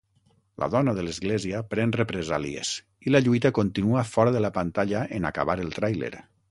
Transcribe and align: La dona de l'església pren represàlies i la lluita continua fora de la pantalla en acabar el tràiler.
La 0.61 0.69
dona 0.75 0.93
de 0.99 1.03
l'església 1.07 1.61
pren 1.75 1.93
represàlies 1.97 2.73
i 3.09 3.15
la 3.15 3.23
lluita 3.27 3.55
continua 3.61 4.09
fora 4.17 4.35
de 4.39 4.45
la 4.47 4.53
pantalla 4.61 5.09
en 5.19 5.33
acabar 5.35 5.61
el 5.67 5.77
tràiler. 5.81 6.15